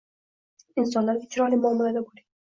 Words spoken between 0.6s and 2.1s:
Insonlarga chiroyli muomalada